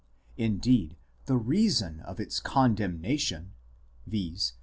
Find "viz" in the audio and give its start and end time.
4.07-4.53